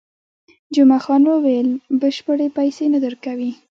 جمعه 0.75 0.99
خان 1.05 1.21
وویل، 1.27 1.69
بشپړې 2.01 2.47
پیسې 2.57 2.85
نه 2.93 2.99
درکوي. 3.05 3.51